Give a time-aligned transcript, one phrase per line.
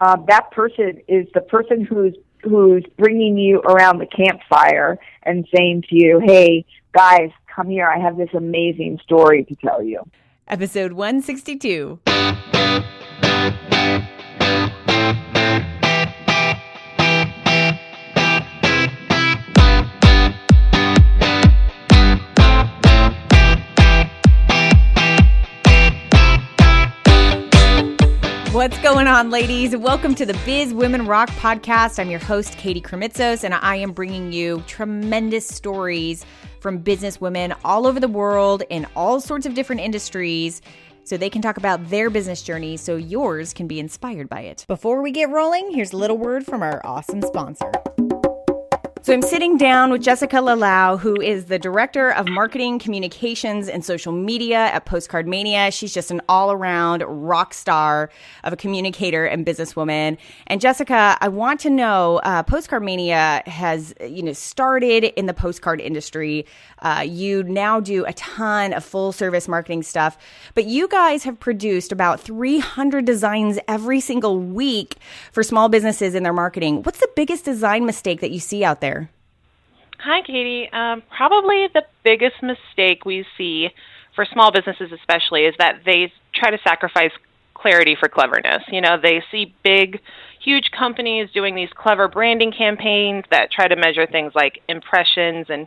[0.00, 2.14] uh, that person is the person who's
[2.44, 7.86] who's bringing you around the campfire and saying to you, "Hey, guys, come here.
[7.88, 10.02] I have this amazing story to tell you."
[10.46, 12.00] Episode 162.
[28.68, 29.74] What's going on, ladies?
[29.74, 31.98] Welcome to the Biz Women Rock podcast.
[31.98, 36.26] I'm your host, Katie Krimitsos, and I am bringing you tremendous stories
[36.60, 40.60] from business women all over the world in all sorts of different industries
[41.04, 44.66] so they can talk about their business journey so yours can be inspired by it.
[44.68, 47.72] Before we get rolling, here's a little word from our awesome sponsor.
[49.02, 53.84] So I'm sitting down with Jessica Lalau, who is the director of marketing, communications, and
[53.84, 55.70] social media at Postcard Mania.
[55.70, 58.10] She's just an all-around rock star
[58.42, 60.18] of a communicator and businesswoman.
[60.48, 65.34] And Jessica, I want to know, uh, Postcard Mania has you know started in the
[65.34, 66.44] postcard industry.
[66.80, 70.18] Uh, you now do a ton of full-service marketing stuff,
[70.54, 74.96] but you guys have produced about 300 designs every single week
[75.30, 76.82] for small businesses in their marketing.
[76.82, 78.97] What's the biggest design mistake that you see out there?
[80.00, 80.68] Hi, Katie.
[80.72, 83.68] Um, probably the biggest mistake we see
[84.14, 87.10] for small businesses, especially, is that they try to sacrifice
[87.54, 88.62] clarity for cleverness.
[88.70, 90.00] You know, they see big,
[90.40, 95.66] huge companies doing these clever branding campaigns that try to measure things like impressions and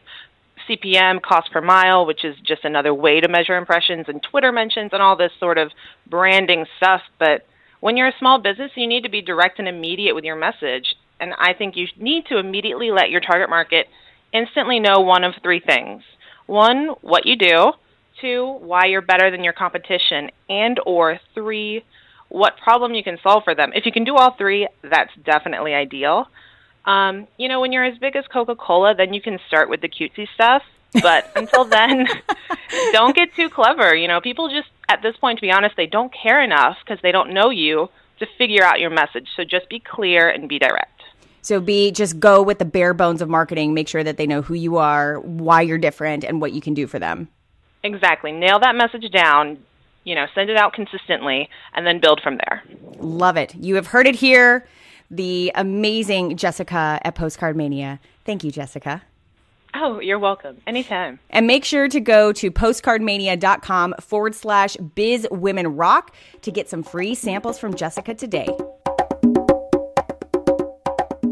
[0.70, 4.92] CPM, cost per mile, which is just another way to measure impressions, and Twitter mentions,
[4.94, 5.72] and all this sort of
[6.10, 7.02] branding stuff.
[7.20, 7.45] But
[7.82, 10.95] when you're a small business, you need to be direct and immediate with your message.
[11.20, 13.88] And I think you need to immediately let your target market
[14.34, 16.04] instantly know one of three things.
[16.48, 17.74] One, what you do.
[18.20, 20.30] Two, why you're better than your competition.
[20.50, 21.84] And or three,
[22.30, 23.72] what problem you can solve for them.
[23.73, 26.28] If you can do all three, that's definitely ideal.
[26.86, 29.82] Um, you know, when you're as big as Coca Cola, then you can start with
[29.82, 30.64] the cutesy stuff.
[31.02, 32.08] But until then,
[32.92, 33.95] don't get too clever.
[33.95, 37.02] You know, people just, at this point, to be honest, they don't care enough because
[37.02, 37.89] they don't know you
[38.20, 39.28] to figure out your message.
[39.36, 41.01] So just be clear and be direct.
[41.42, 44.42] So be just go with the bare bones of marketing, make sure that they know
[44.42, 47.30] who you are, why you're different and what you can do for them.
[47.84, 48.32] Exactly.
[48.32, 49.58] Nail that message down,
[50.04, 52.64] you know, send it out consistently and then build from there.
[53.00, 53.56] Love it.
[53.56, 54.68] You have heard it here.
[55.10, 58.00] The amazing Jessica at Postcard Mania.
[58.23, 59.02] Thank you, Jessica.
[59.73, 60.58] Oh, you're welcome.
[60.68, 61.20] Anytime.
[61.30, 66.84] And make sure to go to postcardmania.com forward slash biz women rock to get some
[66.84, 68.50] free samples from Jessica today.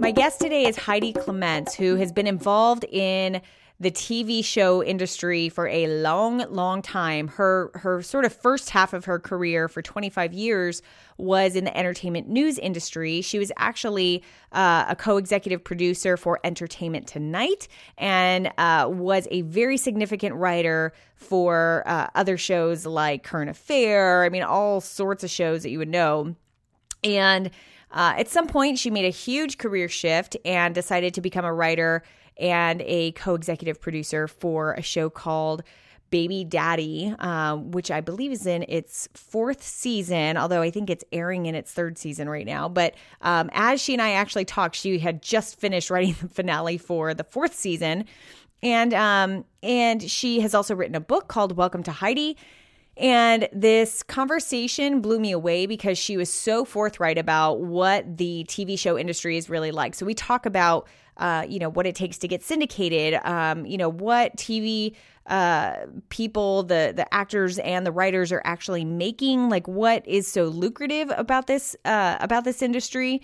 [0.10, 3.44] My guest today is Heidi Clements, who has been involved in
[3.80, 7.28] the TV show industry for a long, long time.
[7.28, 10.82] Her her sort of first half of her career for 25 years
[11.20, 13.22] was in the entertainment news industry.
[13.22, 19.78] She was actually uh, a co-executive producer for Entertainment Tonight and uh, was a very
[19.78, 24.24] significant writer for uh, other shows like Current Affair.
[24.24, 26.34] I mean, all sorts of shows that you would know.
[27.04, 27.52] And
[27.92, 31.54] uh, at some point, she made a huge career shift and decided to become a
[31.54, 32.04] writer
[32.38, 35.64] and a co executive producer for a show called
[36.10, 41.04] Baby Daddy, uh, which I believe is in its fourth season, although I think it's
[41.12, 42.68] airing in its third season right now.
[42.68, 46.78] But um, as she and I actually talked, she had just finished writing the finale
[46.78, 48.06] for the fourth season.
[48.62, 52.38] And um, and she has also written a book called Welcome to Heidi
[53.00, 58.78] and this conversation blew me away because she was so forthright about what the TV
[58.78, 59.96] show industry is really like.
[59.96, 63.78] So we talk about, uh, you know, what it takes to get syndicated, um, you
[63.78, 64.96] know, what TV
[65.28, 70.46] uh, people, the the actors and the writers are actually making, like what is so
[70.46, 73.22] lucrative about this uh, about this industry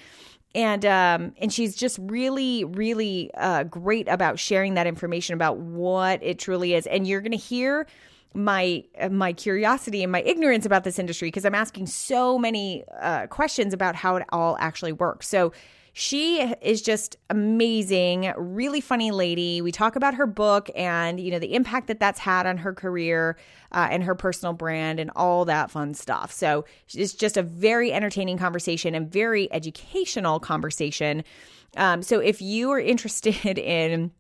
[0.54, 6.24] and um, and she's just really really uh, great about sharing that information about what
[6.24, 7.86] it truly is and you're to hear
[8.36, 13.28] my my curiosity and my ignorance about this industry because I'm asking so many uh,
[13.28, 15.28] questions about how it all actually works.
[15.28, 15.54] So
[15.98, 19.62] she is just amazing, really funny lady.
[19.62, 22.74] We talk about her book and you know the impact that that's had on her
[22.74, 23.38] career
[23.72, 26.34] uh, and her personal brand and all that fun stuff.
[26.34, 31.24] So it's just a very entertaining conversation and very educational conversation.
[31.78, 34.12] Um, so if you are interested in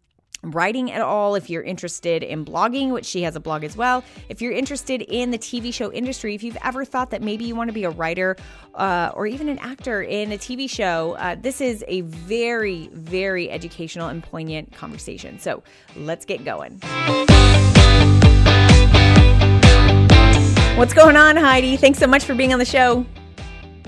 [0.52, 4.04] writing at all, if you're interested in blogging, which she has a blog as well,
[4.30, 7.56] if you're interested in the TV show industry, if you've ever thought that maybe you
[7.56, 8.36] want to be a writer
[8.76, 13.50] uh, or even an actor in a TV show, uh, this is a very, very
[13.50, 15.40] educational and poignant conversation.
[15.40, 15.64] So
[15.96, 16.80] let's get going.
[20.78, 21.78] What's going on, Heidi?
[21.78, 23.06] Thanks so much for being on the show.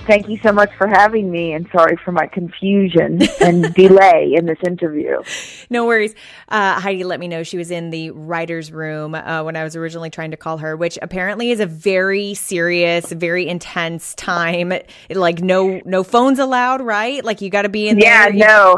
[0.07, 4.45] Thank you so much for having me, and sorry for my confusion and delay in
[4.45, 5.21] this interview.
[5.69, 6.15] No worries.
[6.48, 9.75] Uh, Heidi let me know she was in the writer's room uh, when I was
[9.75, 14.71] originally trying to call her, which apparently is a very serious, very intense time.
[15.09, 17.21] Like no no phones allowed, right?
[17.25, 18.33] Like you got to be in the yeah, there.
[18.33, 18.77] no,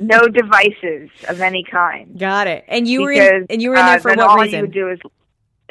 [0.00, 2.18] no devices of any kind.
[2.18, 2.64] Got it.
[2.68, 4.60] And you because, were in, and you were in there uh, for what all reason?
[4.60, 4.98] you would do is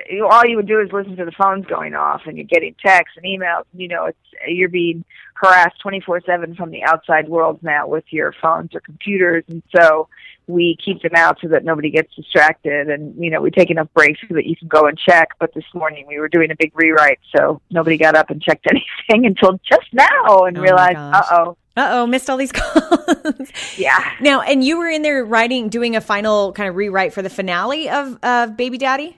[0.09, 2.75] you, all you would do is listen to the phones going off, and you're getting
[2.83, 3.63] texts and emails.
[3.73, 4.17] You know, it's
[4.47, 5.03] you're being
[5.35, 10.07] harassed 24/7 from the outside world now with your phones or computers, and so
[10.47, 12.89] we keep them out so that nobody gets distracted.
[12.89, 15.29] And you know, we take enough breaks so that you can go and check.
[15.39, 18.67] But this morning we were doing a big rewrite, so nobody got up and checked
[19.09, 23.49] anything until just now and Oh realized, uh oh, Uh oh, missed all these calls.
[23.77, 24.11] yeah.
[24.21, 27.29] Now, and you were in there writing, doing a final kind of rewrite for the
[27.29, 29.17] finale of of Baby Daddy.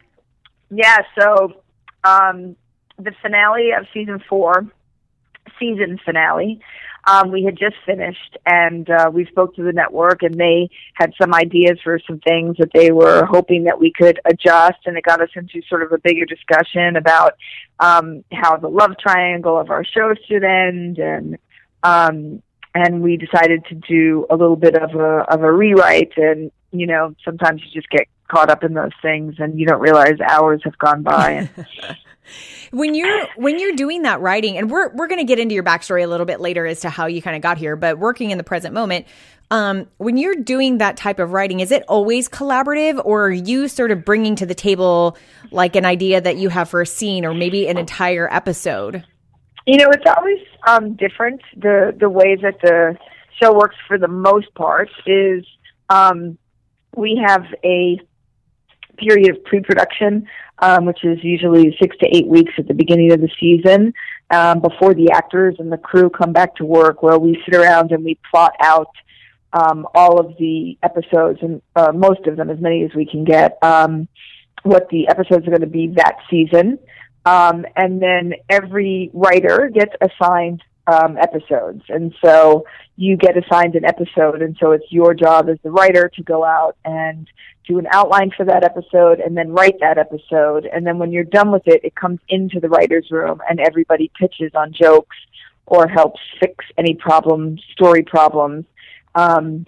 [0.70, 1.62] Yeah, so
[2.04, 2.56] um,
[2.98, 4.66] the finale of season four,
[5.60, 6.62] season finale,
[7.08, 11.14] um, we had just finished, and uh, we spoke to the network, and they had
[11.22, 15.04] some ideas for some things that they were hoping that we could adjust, and it
[15.04, 17.36] got us into sort of a bigger discussion about
[17.80, 21.38] um, how the love triangle of our show should end, and
[21.84, 22.42] um,
[22.74, 26.88] and we decided to do a little bit of a of a rewrite, and you
[26.88, 30.62] know sometimes you just get caught up in those things and you don't realize hours
[30.64, 31.50] have gone by and
[32.72, 35.64] When you're when you're doing that writing, and we're we're going to get into your
[35.64, 38.32] backstory a little bit later as to how you kind of got here, but working
[38.32, 39.06] in the present moment,
[39.52, 43.68] um, when you're doing that type of writing, is it always collaborative, or are you
[43.68, 45.16] sort of bringing to the table
[45.52, 49.06] like an idea that you have for a scene, or maybe an entire episode?
[49.66, 52.98] you know it's always um different the the way that the
[53.42, 55.46] show works for the most part is
[55.90, 56.38] um
[56.96, 58.00] we have a
[58.98, 60.28] period of pre-production
[60.60, 63.94] um, which is usually six to eight weeks at the beginning of the season
[64.32, 67.92] um, before the actors and the crew come back to work where we sit around
[67.92, 68.92] and we plot out
[69.54, 73.24] um, all of the episodes and uh, most of them as many as we can
[73.24, 74.08] get um,
[74.64, 76.78] what the episodes are going to be that season.
[77.26, 82.66] Um, and then every writer gets assigned um, episodes, and so
[82.96, 86.44] you get assigned an episode, and so it's your job as the writer to go
[86.44, 87.28] out and
[87.68, 91.24] do an outline for that episode, and then write that episode, and then when you're
[91.24, 95.18] done with it, it comes into the writers' room, and everybody pitches on jokes
[95.66, 98.66] or helps fix any problems, story problems,
[99.16, 99.66] um,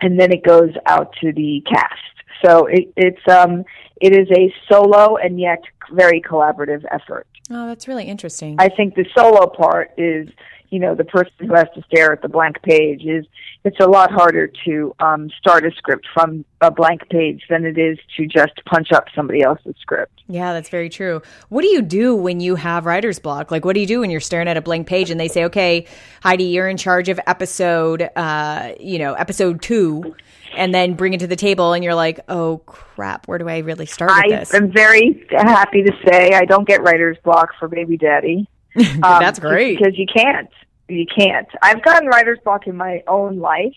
[0.00, 2.14] and then it goes out to the cast.
[2.44, 3.64] So it, it's um,
[4.00, 5.62] it is a solo and yet
[5.92, 7.26] very collaborative effort.
[7.50, 8.56] Oh, that's really interesting.
[8.58, 10.28] I think the solo part is,
[10.70, 13.26] you know, the person who has to stare at the blank page is.
[13.66, 17.78] It's a lot harder to um, start a script from a blank page than it
[17.78, 20.22] is to just punch up somebody else's script.
[20.28, 21.22] Yeah, that's very true.
[21.48, 23.50] What do you do when you have writer's block?
[23.50, 25.44] Like, what do you do when you're staring at a blank page and they say,
[25.44, 25.86] okay,
[26.22, 30.14] Heidi, you're in charge of episode, uh, you know, episode two,
[30.56, 33.58] and then bring it to the table and you're like, oh crap, where do I
[33.58, 34.54] really start with I this?
[34.54, 38.48] am very happy to say I don't get writer's block for Baby Daddy.
[38.76, 39.78] Um, That's great.
[39.78, 40.50] because you can't.
[40.88, 41.46] You can't.
[41.62, 43.72] I've gotten writer's block in my own life.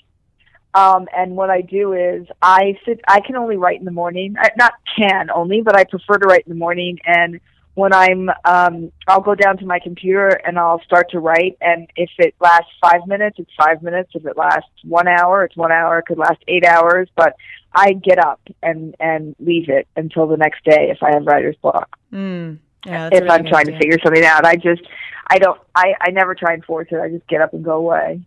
[0.73, 2.99] Um, and what I do is I sit.
[3.07, 4.35] I can only write in the morning.
[4.39, 6.99] I, not can only, but I prefer to write in the morning.
[7.05, 7.39] And
[7.77, 11.59] when I'm, um, I'll go down to my computer and I'll start to write.
[11.61, 14.09] And if it lasts five minutes, it's five minutes.
[14.15, 15.99] If it lasts one hour, it's one hour.
[15.99, 17.07] It could last eight hours.
[17.15, 17.35] But
[17.75, 21.55] I get up and and leave it until the next day if I have writer's
[21.57, 22.57] block Mm.
[22.85, 24.45] Yeah, if really I'm trying to figure something out.
[24.45, 24.81] I just,
[25.27, 26.99] I don't, I, I never try and force it.
[26.99, 28.21] I just get up and go away.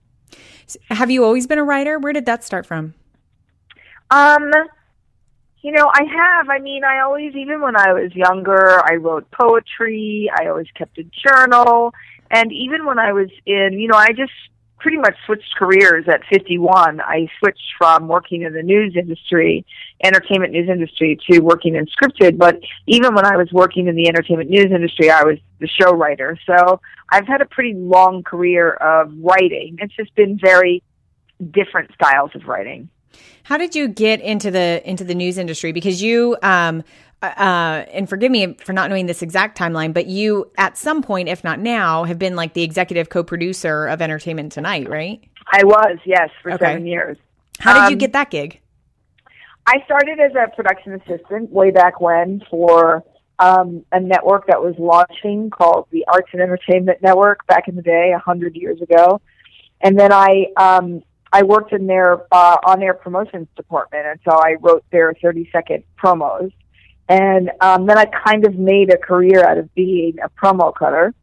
[0.90, 1.98] Have you always been a writer?
[1.98, 2.94] Where did that start from?
[4.10, 4.52] Um,
[5.62, 6.48] you know, I have.
[6.48, 10.30] I mean, I always, even when I was younger, I wrote poetry.
[10.38, 11.92] I always kept a journal.
[12.30, 14.32] And even when I was in, you know, I just
[14.78, 17.00] pretty much switched careers at 51.
[17.02, 19.66] I switched from working in the news industry,
[20.02, 22.38] entertainment news industry, to working in scripted.
[22.38, 25.92] But even when I was working in the entertainment news industry, I was the show
[25.92, 26.38] writer.
[26.46, 29.76] So I've had a pretty long career of writing.
[29.80, 30.82] It's just been very
[31.50, 32.88] different styles of writing.
[33.44, 35.72] How did you get into the into the news industry?
[35.72, 36.84] Because you, um,
[37.22, 41.28] uh, and forgive me for not knowing this exact timeline, but you, at some point,
[41.28, 45.20] if not now, have been like the executive co-producer of Entertainment Tonight, right?
[45.52, 46.64] I was, yes, for Okay.
[46.64, 47.18] seven years.
[47.58, 48.60] How did you Um, get that gig?
[49.66, 53.04] I started as a production assistant way back when for
[53.38, 57.82] um, a network that was launching called the Arts and Entertainment Network back in the
[57.82, 59.20] day, a hundred years ago.
[59.82, 61.02] And then I um,
[61.32, 65.49] I worked in their uh, on air promotions department, and so I wrote their thirty
[65.52, 66.52] second promos.
[67.08, 71.14] And um, then I kind of made a career out of being a promo cutter.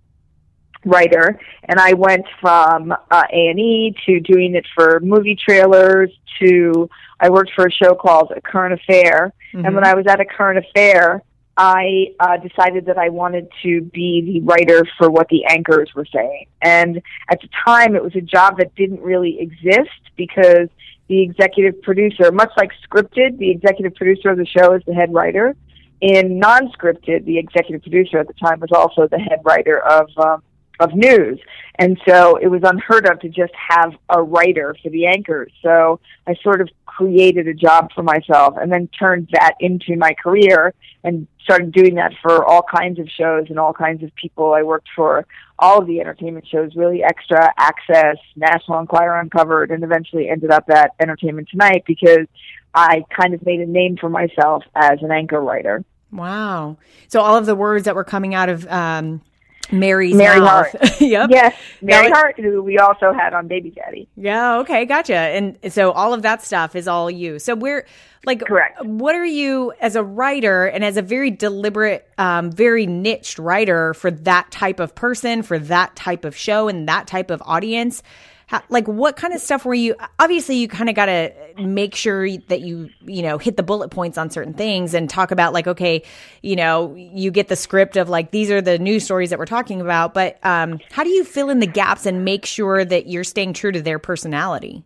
[0.85, 6.11] writer, and I went from uh, A and E to doing it for movie trailers
[6.39, 9.65] to I worked for a show called A Current Affair, mm-hmm.
[9.65, 11.23] and when I was at A Current Affair,
[11.57, 16.05] I uh, decided that I wanted to be the writer for what the anchors were
[16.05, 16.45] saying.
[16.61, 20.69] And at the time, it was a job that didn't really exist because
[21.07, 25.11] the executive producer, much like scripted, the executive producer of the show is the head
[25.11, 25.55] writer.
[25.99, 30.43] In non-scripted, the executive producer at the time was also the head writer of um,
[30.79, 31.39] of news.
[31.79, 35.51] And so it was unheard of to just have a writer for the anchors.
[35.61, 40.13] So I sort of created a job for myself and then turned that into my
[40.15, 44.53] career and started doing that for all kinds of shows and all kinds of people.
[44.53, 45.25] I worked for
[45.59, 50.69] all of the entertainment shows, really extra access, National Enquirer Uncovered, and eventually ended up
[50.69, 52.27] at Entertainment Tonight because
[52.73, 55.83] I kind of made a name for myself as an anchor writer.
[56.11, 56.77] Wow.
[57.07, 59.21] So all of the words that were coming out of um,
[59.71, 60.71] Mary's Mary mouth.
[60.71, 61.01] Hart.
[61.01, 61.29] yep.
[61.29, 64.07] Yes, Mary Hart, who we also had on Baby Daddy.
[64.15, 64.57] Yeah.
[64.59, 64.85] Okay.
[64.85, 65.15] Gotcha.
[65.15, 67.39] And so all of that stuff is all you.
[67.39, 67.85] So we're
[68.25, 68.83] like, correct.
[68.83, 73.93] What are you as a writer and as a very deliberate, um, very niched writer
[73.93, 78.03] for that type of person, for that type of show, and that type of audience?
[78.47, 81.93] How, like what kind of stuff were you obviously you kind of got to make
[81.93, 85.51] sure that you you know hit the bullet points on certain things and talk about
[85.51, 86.03] like okay
[86.41, 89.45] you know you get the script of like these are the news stories that we're
[89.45, 93.07] talking about but um, how do you fill in the gaps and make sure that
[93.07, 94.81] you're staying true to their personality?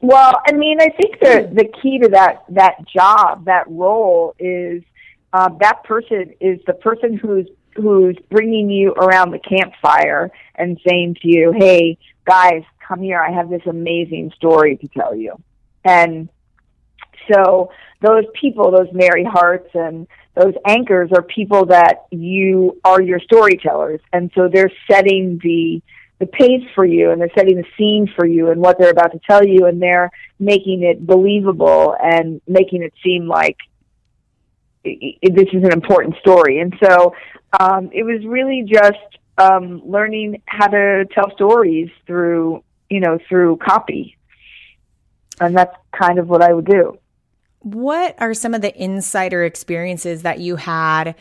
[0.00, 4.82] Well i mean i think the the key to that that job that role is
[5.32, 11.16] uh, that person is the person who's who's bringing you around the campfire and saying
[11.22, 13.20] to you, "Hey, guys, come here.
[13.20, 15.36] I have this amazing story to tell you."
[15.84, 16.28] And
[17.32, 23.20] so those people, those Mary Harts and those anchors are people that you are your
[23.20, 24.00] storytellers.
[24.12, 25.82] And so they're setting the
[26.20, 29.10] the pace for you and they're setting the scene for you and what they're about
[29.12, 33.56] to tell you and they're making it believable and making it seem like
[34.84, 36.60] this is an important story.
[36.60, 37.14] And so
[37.58, 43.58] um, it was really just um, learning how to tell stories through, you know, through
[43.58, 44.16] copy.
[45.40, 46.98] And that's kind of what I would do.
[47.60, 51.16] What are some of the insider experiences that you had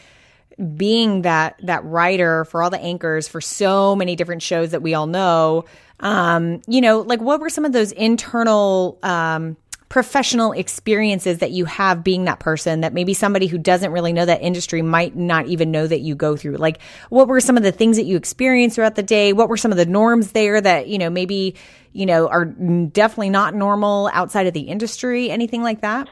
[0.76, 4.94] being that that writer for all the anchors for so many different shows that we
[4.94, 5.66] all know?
[6.00, 9.58] Um, you know, like what were some of those internal um,
[9.90, 14.26] professional experiences that you have being that person that maybe somebody who doesn't really know
[14.26, 16.58] that industry might not even know that you go through?
[16.58, 19.34] Like, what were some of the things that you experienced throughout the day?
[19.34, 21.56] What were some of the norms there that, you know, maybe,
[21.92, 25.30] you know, are definitely not normal outside of the industry?
[25.30, 26.08] Anything like that?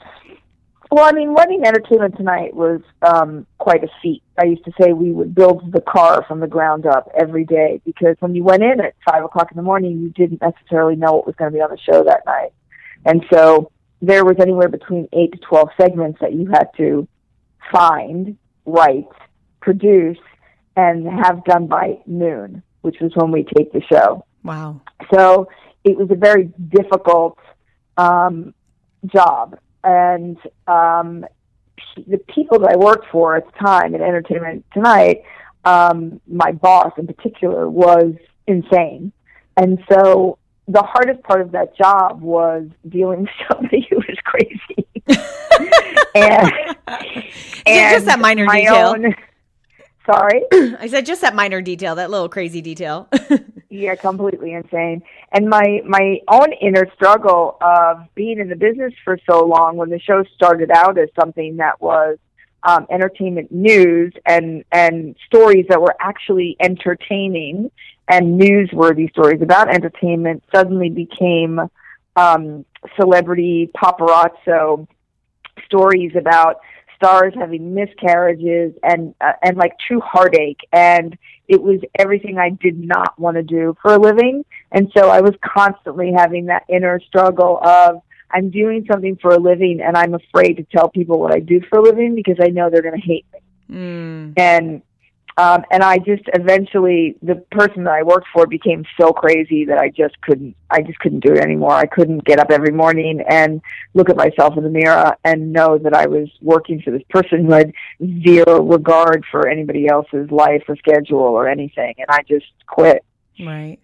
[0.91, 4.21] Well, I mean, running entertainment tonight was um, quite a feat.
[4.37, 7.79] I used to say we would build the car from the ground up every day
[7.85, 11.13] because when you went in at five o'clock in the morning, you didn't necessarily know
[11.13, 12.51] what was going to be on the show that night.
[13.05, 17.07] And so there was anywhere between eight to 12 segments that you had to
[17.71, 19.07] find, write,
[19.61, 20.17] produce,
[20.75, 24.25] and have done by noon, which was when we taped the show.
[24.43, 24.81] Wow.
[25.13, 25.47] So
[25.83, 27.37] it was a very difficult
[27.97, 28.53] um,
[29.05, 29.57] job.
[29.83, 31.25] And um,
[32.07, 35.23] the people that I worked for at the time in Entertainment Tonight,
[35.65, 38.13] um, my boss in particular, was
[38.47, 39.11] insane.
[39.57, 40.37] And so
[40.67, 44.87] the hardest part of that job was dealing with somebody who was crazy.
[46.15, 46.51] and,
[47.65, 48.95] and just that minor detail.
[48.95, 49.15] Own,
[50.05, 50.43] sorry?
[50.51, 53.09] I said just that minor detail, that little crazy detail.
[53.69, 55.01] yeah, completely insane.
[55.31, 59.89] And my my own inner struggle of being in the business for so long when
[59.89, 62.17] the show started out as something that was
[62.63, 67.71] um, entertainment news and and stories that were actually entertaining
[68.11, 71.59] and newsworthy stories about entertainment suddenly became
[72.17, 72.65] um,
[72.99, 74.85] celebrity paparazzo
[75.65, 76.57] stories about
[76.95, 82.77] stars having miscarriages and uh, and like true heartache and it was everything I did
[82.77, 86.99] not want to do for a living and so I was constantly having that inner
[86.99, 91.33] struggle of I'm doing something for a living and I'm afraid to tell people what
[91.33, 93.39] I do for a living because I know they're going to hate me.
[93.75, 94.33] Mm.
[94.37, 94.81] And
[95.37, 99.77] um, and I just eventually the person that I worked for became so crazy that
[99.77, 101.73] I just couldn't I just couldn't do it anymore.
[101.73, 103.61] I couldn't get up every morning and
[103.93, 107.45] look at myself in the mirror and know that I was working for this person
[107.45, 107.73] who had
[108.23, 113.03] zero regard for anybody else's life or schedule or anything and I just quit.
[113.39, 113.79] Right.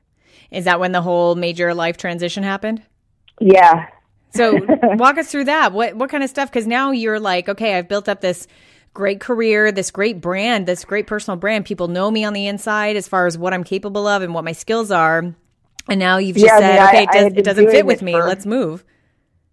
[0.52, 2.82] Is that when the whole major life transition happened?
[3.40, 3.88] Yeah,
[4.34, 5.74] so walk us through that.
[5.74, 6.50] What what kind of stuff?
[6.50, 8.48] Because now you're like, okay, I've built up this
[8.98, 11.66] great career, this great brand, this great personal brand.
[11.66, 14.44] People know me on the inside as far as what I'm capable of and what
[14.44, 15.36] my skills are.
[15.88, 17.70] And now you've just Yeah, I said, mean, I- okay, it, I does, it doesn't
[17.70, 18.14] fit with me.
[18.14, 18.84] for- Let's move.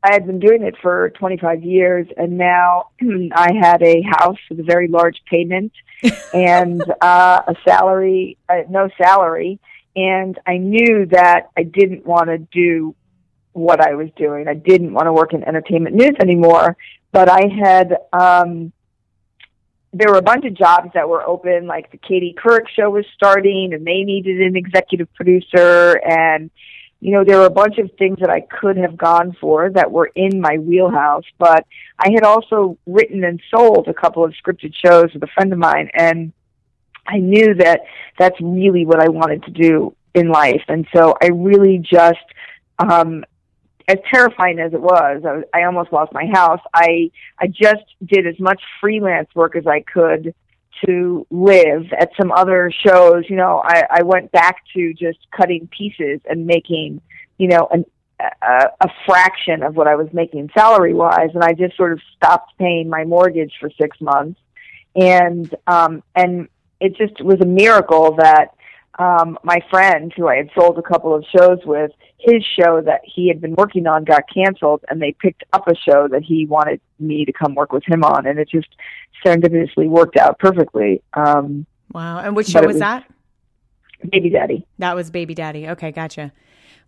[0.03, 2.89] I had been doing it for 25 years, and now
[3.35, 5.73] I had a house with a very large payment
[6.35, 9.59] and uh, a salary, uh, no salary,
[9.95, 12.95] and I knew that I didn't want to do
[13.53, 14.49] what I was doing.
[14.49, 16.77] I didn't want to work in entertainment news anymore,
[17.13, 17.97] but I had.
[18.13, 18.73] Um,
[19.95, 23.07] there were a bunch of jobs that were open, like the Katie Couric show was
[23.15, 26.51] starting, and they needed an executive producer, and
[27.01, 29.93] you know, there were a bunch of things that I could have gone for that
[29.93, 31.67] were in my wheelhouse, but
[31.99, 35.59] I had also written and sold a couple of scripted shows with a friend of
[35.59, 36.33] mine, and
[37.07, 37.83] I knew that
[38.19, 40.63] that's really what I wanted to do in life.
[40.69, 42.25] And so I really just,
[42.79, 43.25] um,
[43.87, 46.61] as terrifying as it was, I, I almost lost my house.
[46.73, 50.35] I, I just did as much freelance work as I could
[50.87, 53.25] to live at some other shows.
[53.29, 57.01] You know, I, I went back to just cutting pieces and making,
[57.39, 57.85] you know, an,
[58.21, 61.31] a, a fraction of what I was making salary wise.
[61.35, 64.41] And I just sort of stopped paying my mortgage for six months.
[64.97, 66.49] And, um, and
[66.81, 68.55] it just was a miracle that,
[68.99, 73.01] um, my friend who I had sold a couple of shows with, his show that
[73.05, 76.47] he had been working on got canceled and they picked up a show that he
[76.47, 78.27] wanted me to come work with him on.
[78.27, 78.69] And it just
[79.25, 81.03] serendipitously worked out perfectly.
[81.15, 82.19] Um, Wow.
[82.19, 83.05] And which show was was- that?
[84.11, 84.67] Baby Daddy.
[84.79, 85.69] That was Baby Daddy.
[85.69, 86.33] Okay, gotcha.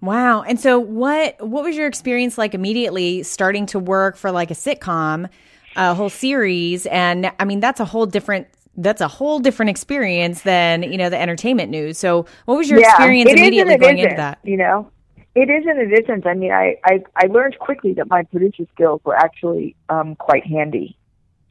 [0.00, 0.42] Wow.
[0.42, 4.54] And so what what was your experience like immediately starting to work for like a
[4.54, 5.28] sitcom,
[5.76, 10.42] a whole series and I mean that's a whole different that's a whole different experience
[10.42, 11.98] than, you know, the entertainment news.
[11.98, 14.38] So what was your experience it is immediately going into that?
[14.42, 14.90] You know,
[15.34, 16.26] it is and it isn't.
[16.26, 20.46] I mean, I, I, I learned quickly that my producer skills were actually um, quite
[20.46, 20.96] handy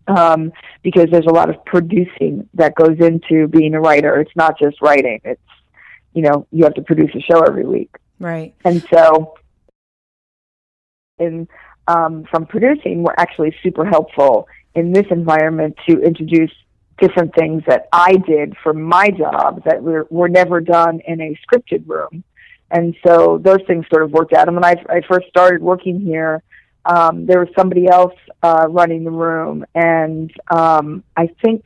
[0.08, 0.52] um,
[0.84, 4.20] because there's a lot of producing that goes into being a writer.
[4.20, 5.20] It's not just writing.
[5.24, 5.42] It's,
[6.14, 7.94] you know, you have to produce a show every week.
[8.20, 8.56] Right.
[8.64, 9.36] And so,
[11.20, 11.48] in
[11.88, 16.52] um, from producing, were actually super helpful in this environment to introduce
[17.00, 21.38] different things that I did for my job that were were never done in a
[21.46, 22.24] scripted room.
[22.72, 24.48] And so those things sort of worked out.
[24.48, 26.42] And when I, I first started working here,
[26.86, 31.66] um, there was somebody else uh, running the room, and um, I think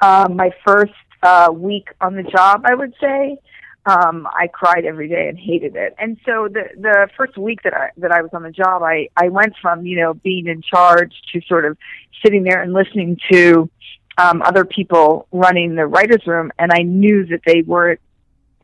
[0.00, 3.38] uh, my first uh, week on the job, I would say,
[3.86, 5.94] um, I cried every day and hated it.
[5.98, 9.08] And so the the first week that I that I was on the job, I
[9.16, 11.78] I went from you know being in charge to sort of
[12.22, 13.70] sitting there and listening to
[14.18, 18.00] um, other people running the writers' room, and I knew that they weren't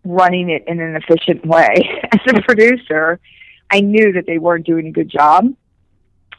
[0.04, 1.88] running it in an efficient way.
[2.12, 3.20] As a producer,
[3.70, 5.54] I knew that they weren't doing a good job.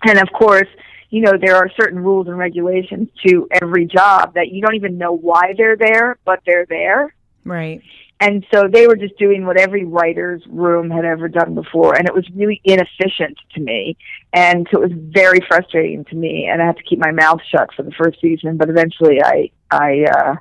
[0.03, 0.67] And of course,
[1.09, 4.97] you know, there are certain rules and regulations to every job that you don't even
[4.97, 7.15] know why they're there, but they're there.
[7.45, 7.81] Right.
[8.19, 11.95] And so they were just doing what every writer's room had ever done before.
[11.95, 13.97] And it was really inefficient to me.
[14.31, 16.47] And so it was very frustrating to me.
[16.49, 18.55] And I had to keep my mouth shut for the first season.
[18.55, 20.35] But eventually I, I, uh,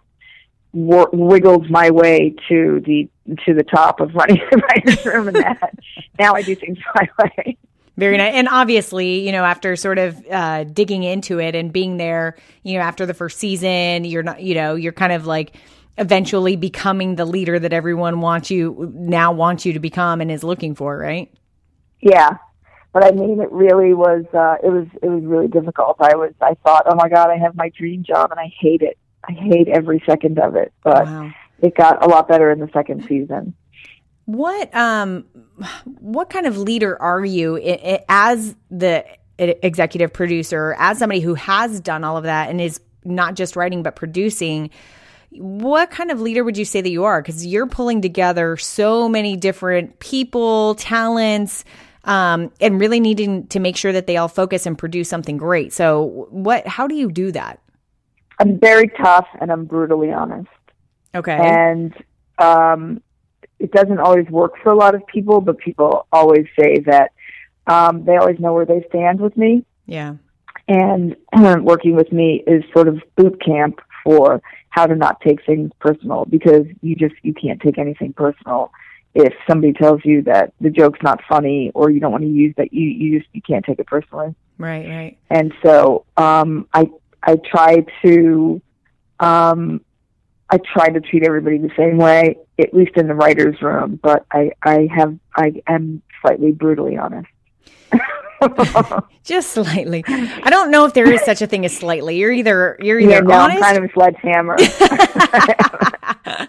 [0.72, 3.08] w- wiggled my way to the,
[3.44, 5.74] to the top of running the writer's room and that.
[6.18, 7.56] now I do things my way.
[7.96, 8.34] Very nice.
[8.34, 12.74] And obviously, you know, after sort of uh, digging into it and being there, you
[12.74, 15.54] know, after the first season, you're not, you know, you're kind of like
[15.96, 20.42] eventually becoming the leader that everyone wants you now wants you to become and is
[20.42, 21.32] looking for, right?
[22.00, 22.38] Yeah.
[22.92, 25.96] But I mean, it really was, uh, it was, it was really difficult.
[26.00, 28.82] I was, I thought, oh my God, I have my dream job and I hate
[28.82, 28.98] it.
[29.28, 30.72] I hate every second of it.
[30.82, 31.32] But Wow.
[31.60, 33.54] it got a lot better in the second season.
[34.26, 35.26] What um
[36.00, 37.56] what kind of leader are you
[38.08, 39.04] as the
[39.38, 43.82] executive producer, as somebody who has done all of that and is not just writing
[43.82, 44.70] but producing?
[45.36, 47.20] What kind of leader would you say that you are?
[47.20, 51.64] Because you're pulling together so many different people, talents,
[52.04, 55.72] um, and really needing to make sure that they all focus and produce something great.
[55.72, 56.66] So, what?
[56.66, 57.60] How do you do that?
[58.38, 60.48] I'm very tough and I'm brutally honest.
[61.14, 61.36] Okay.
[61.36, 61.94] And
[62.38, 63.00] um,
[63.58, 67.12] it doesn't always work for a lot of people, but people always say that
[67.66, 69.64] um, they always know where they stand with me.
[69.86, 70.16] yeah.
[70.66, 71.16] And
[71.62, 74.42] working with me is sort of boot camp for
[74.74, 78.72] how to not take things personal because you just you can't take anything personal
[79.14, 82.52] if somebody tells you that the joke's not funny or you don't want to use
[82.56, 84.88] that you you just you can't take it personally Right.
[84.88, 85.18] Right.
[85.30, 86.90] and so um i
[87.22, 88.60] i try to
[89.20, 89.80] um
[90.50, 94.26] i try to treat everybody the same way at least in the writers room but
[94.32, 97.28] i i have i am slightly brutally honest
[99.24, 100.04] Just slightly.
[100.06, 102.16] I don't know if there is such a thing as slightly.
[102.16, 103.62] You're either you're either yeah, no, honest.
[103.62, 104.56] I'm kind of a sledgehammer.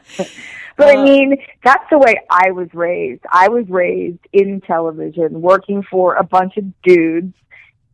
[0.78, 3.22] but I mean, that's the way I was raised.
[3.32, 7.34] I was raised in television, working for a bunch of dudes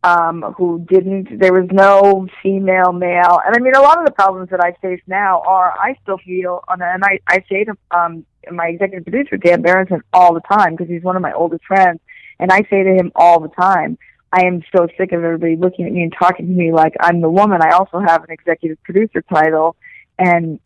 [0.04, 1.40] um, who didn't.
[1.40, 4.74] There was no female, male, and I mean, a lot of the problems that I
[4.82, 9.04] face now are I still feel, on and I I say to um, my executive
[9.04, 12.00] producer Dan Berendsen all the time because he's one of my oldest friends,
[12.42, 13.98] and I say to him all the time.
[14.34, 17.22] I am so sick of everybody looking at me and talking to me like I'm
[17.22, 17.62] the woman.
[17.62, 19.76] I also have an executive producer title,
[20.18, 20.60] and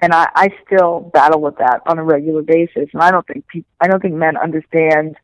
[0.00, 2.88] and I, I still battle with that on a regular basis.
[2.92, 5.16] And I don't think peop I don't think men understand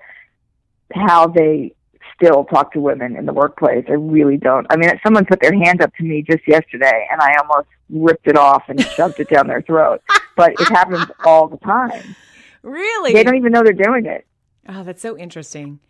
[0.92, 1.75] how they
[2.16, 3.85] still talk to women in the workplace.
[3.88, 4.66] I really don't.
[4.70, 8.29] I mean, someone put their hand up to me just yesterday, and I almost ripped
[8.29, 10.03] it off and shoved it down their throat.
[10.37, 12.16] But it happens all the time.
[12.62, 13.12] really?
[13.12, 14.27] They don't even know they're doing it,
[14.68, 15.81] oh, that's so interesting.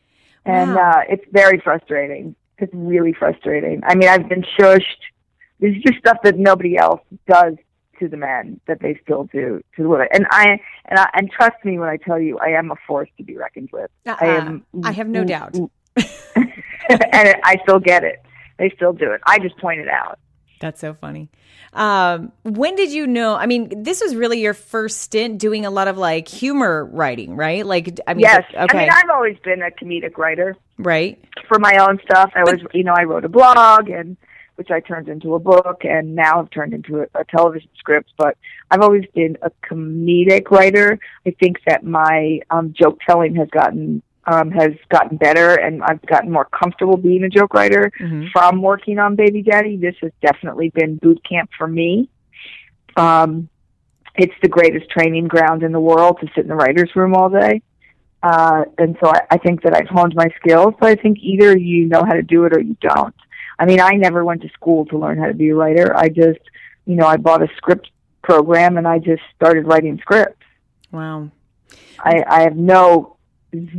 [0.44, 0.90] and Wow.
[0.90, 2.34] uh, it's very frustrating.
[2.58, 3.82] It's really frustrating.
[3.84, 5.02] I mean, I've been shushed.
[5.60, 7.54] There's just stuff that nobody else does
[8.00, 10.08] to the men that they still do to the women.
[10.12, 13.08] And I and I, and trust me when I tell you, I am a force
[13.18, 13.90] to be reckoned with.
[14.06, 14.24] I Uh-uh.
[14.24, 14.64] am.
[14.84, 15.54] I have no doubt.
[15.96, 18.20] and I still get it.
[18.58, 19.20] They still do it.
[19.26, 20.18] I just point it out.
[20.64, 21.28] That's so funny.
[21.74, 23.34] Um, when did you know?
[23.34, 27.36] I mean, this was really your first stint doing a lot of like humor writing,
[27.36, 27.66] right?
[27.66, 28.44] Like, I mean, Yes.
[28.48, 31.22] okay, I mean, I've always been a comedic writer right?
[31.48, 32.32] for my own stuff.
[32.34, 34.16] I was, you know, I wrote a blog and
[34.54, 38.14] which I turned into a book and now have turned into a, a television script.
[38.16, 38.38] But
[38.70, 40.98] I've always been a comedic writer.
[41.26, 46.00] I think that my um, joke telling has gotten um, has gotten better, and I've
[46.06, 48.30] gotten more comfortable being a joke writer Mhm.
[48.30, 49.76] from working on Baby Daddy.
[49.76, 52.08] This has definitely been boot camp for me.
[52.96, 53.48] Um,
[54.16, 57.28] it's the greatest training ground in the world to sit in the writers' room all
[57.28, 57.62] day.
[58.22, 60.74] Uh, and so I, I think that I've honed my skills.
[60.80, 63.14] But I think either you know how to do it or you don't.
[63.58, 65.94] I mean, I never went to school to learn how to be a writer.
[65.96, 66.40] I just,
[66.86, 67.90] you know, I bought a script
[68.22, 70.40] program and I just started writing scripts.
[70.90, 71.30] Wow.
[71.98, 73.13] I, I have no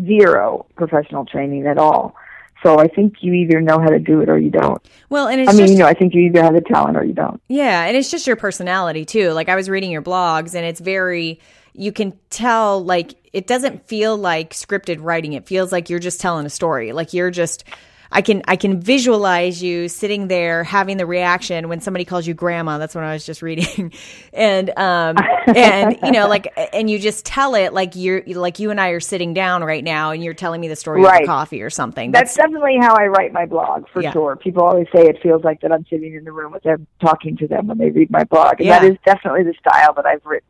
[0.06, 2.16] zero professional training at all.
[2.64, 4.82] So I think you either know how to do it or you don't.
[5.10, 6.98] Well, and it's I mean, just you know, I think you either have the talent
[6.98, 7.40] or you don't.
[7.48, 9.32] yeah, and it's just your personality too.
[9.32, 11.40] Like I was reading your blogs, and it's very.
[11.78, 15.34] You can tell, like it doesn't feel like scripted writing.
[15.34, 16.92] It feels like you're just telling a story.
[16.92, 17.66] Like you're just.
[18.16, 22.34] I can I can visualize you sitting there having the reaction when somebody calls you
[22.34, 22.78] grandma.
[22.78, 23.92] That's what I was just reading,
[24.34, 25.18] and um
[25.54, 28.90] and you know like and you just tell it like you're like you and I
[28.90, 31.24] are sitting down right now and you're telling me the story Right.
[31.24, 32.14] over coffee or something.
[32.14, 34.14] That's definitely how I write my blog for Yeah.
[34.14, 34.38] sure.
[34.38, 37.36] People always say it feels like that I'm sitting in the room with them, talking
[37.36, 38.92] to them when they read my blog, and that Yeah.
[38.92, 40.48] is definitely the style that I've written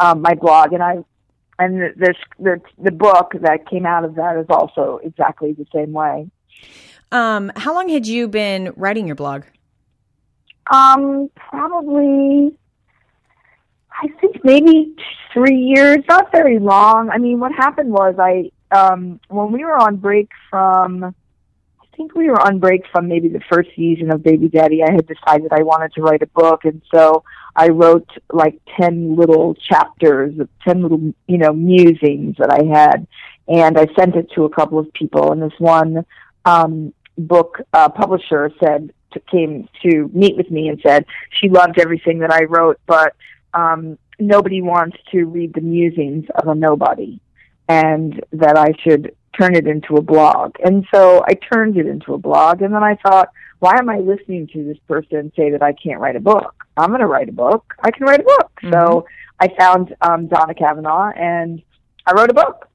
[0.00, 0.72] um, my blog.
[0.72, 0.96] And I
[1.60, 5.66] and the, the the the book that came out of that is also exactly the
[5.72, 6.28] same way.
[7.12, 9.44] Um how long had you been writing your blog?
[10.70, 12.54] Um, probably,
[13.90, 14.94] I think maybe
[15.32, 17.10] three years, not very long.
[17.10, 22.14] I mean, what happened was I, um, when we were on break from, I think
[22.14, 25.52] we were on break from maybe the first season of Baby Daddy, I had decided
[25.52, 26.64] I wanted to write a book.
[26.64, 27.24] And so
[27.56, 33.06] I wrote like 10 little chapters, of 10 little, you know, musings that I had.
[33.48, 35.32] And I sent it to a couple of people.
[35.32, 36.04] And this one,
[36.44, 41.78] um, book uh, publisher said to, came to meet with me and said she loved
[41.78, 43.14] everything that I wrote, but
[43.54, 47.20] um, nobody wants to read the musings of a nobody,
[47.68, 50.56] and that I should turn it into a blog.
[50.64, 53.98] And so I turned it into a blog, and then I thought, why am I
[53.98, 56.54] listening to this person say that I can't write a book?
[56.76, 57.74] I'm going to write a book.
[57.82, 58.52] I can write a book.
[58.70, 59.06] So
[59.40, 61.62] I found um, Donna Kavanaugh, and
[62.06, 62.67] I wrote a book.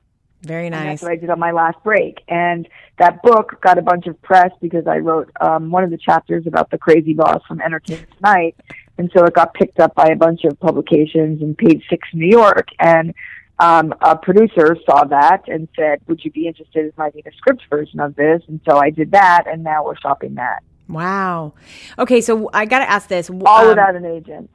[0.45, 0.85] Very And nice.
[0.85, 2.21] that's what I did on my last break.
[2.27, 5.97] And that book got a bunch of press because I wrote um, one of the
[5.97, 8.55] chapters about the crazy boss from Entertainment Tonight.
[8.97, 12.19] And so it got picked up by a bunch of publications in page six in
[12.19, 12.67] New York.
[12.79, 13.13] And
[13.59, 17.63] um, a producer saw that and said, Would you be interested in writing a script
[17.69, 18.41] version of this?
[18.47, 20.63] And so I did that, and now we're shopping that.
[20.89, 21.53] Wow.
[21.97, 23.29] Okay, so I got to ask this.
[23.29, 24.49] All Um, without an agent.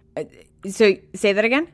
[0.68, 1.68] So say that again.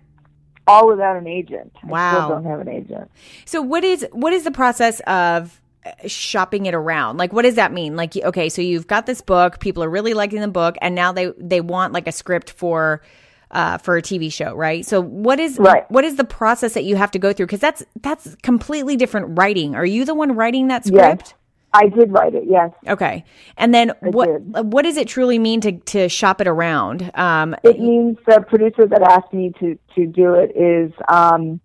[0.66, 1.72] All without an agent.
[1.83, 2.11] I Wow.
[2.27, 3.11] still don't have an agent.
[3.44, 7.18] So what is what is the process of uh, shopping it around?
[7.18, 7.96] Like what does that mean?
[7.96, 11.12] Like okay, so you've got this book, people are really liking the book and now
[11.12, 13.03] they they want like a script for
[13.50, 14.85] uh, for a TV show, right?
[14.85, 15.88] So what is Right.
[15.90, 17.46] what is the process that you have to go through?
[17.46, 19.74] Because that's that's completely different writing.
[19.77, 21.35] Are you the one writing that Yes.
[21.74, 22.70] I did write it, yes.
[22.88, 23.24] Okay,
[23.58, 24.56] and then what did.
[24.56, 27.10] uh, what does it truly mean to to shop it around?
[27.14, 31.60] Um, It means the producer that asked me to to do it is um,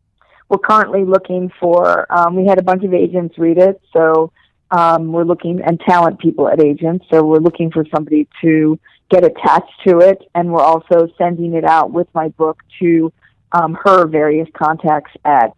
[0.50, 2.12] we're currently looking for.
[2.12, 4.32] Um, we had a bunch of agents read it, so
[4.72, 8.78] Um, we're looking and talent people at agents, so we're looking for somebody to
[9.10, 13.12] get attached to it, and we're also sending it out with my book to
[13.58, 15.56] um, her various contacts at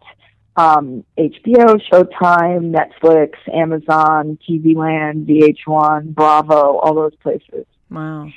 [0.56, 7.64] um, HBO, Showtime, Netflix, Amazon, TV Land, VH1, Bravo, all those places.
[7.90, 8.28] Wow.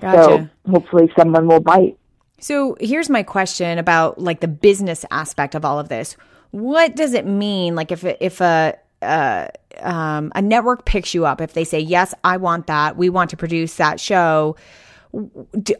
[0.00, 0.50] Gotcha.
[0.64, 1.98] So hopefully someone will bite.
[2.38, 6.16] So here's my question about like the business aspect of all of this.
[6.50, 7.74] What does it mean?
[7.74, 9.48] Like if if a uh,
[9.80, 13.30] um, a network picks you up, if they say yes, I want that, we want
[13.30, 14.56] to produce that show.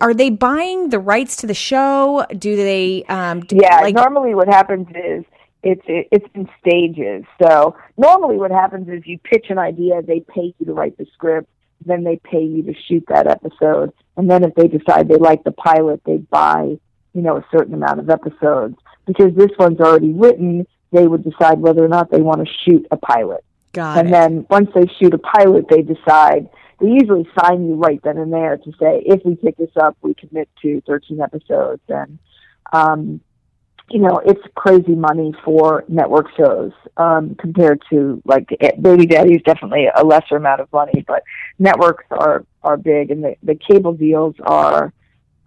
[0.01, 2.25] Are they buying the rights to the show?
[2.39, 3.05] Do they?
[3.05, 3.81] Um, do, yeah.
[3.81, 5.25] Like, normally, what happens is
[5.67, 7.25] it's it's in stages.
[7.43, 11.07] So normally, what happens is you pitch an idea, they pay you to write the
[11.13, 11.49] script,
[11.85, 15.43] then they pay you to shoot that episode, and then if they decide they like
[15.43, 16.79] the pilot, they buy
[17.15, 18.77] you know a certain amount of episodes.
[19.07, 22.87] Because this one's already written, they would decide whether or not they want to shoot
[22.91, 23.45] a pilot.
[23.73, 24.11] Got and it.
[24.13, 26.49] then once they shoot a pilot, they decide.
[26.81, 29.97] They usually sign you right then and there to say, if we pick this up,
[30.03, 31.81] we commit to 13 episodes.
[31.89, 32.19] And
[32.73, 33.21] um,
[33.91, 38.49] you know, it's crazy money for network shows um, compared to like
[38.81, 41.23] Baby Daddy is definitely a lesser amount of money, but
[41.59, 44.93] networks are are big, and the the cable deals are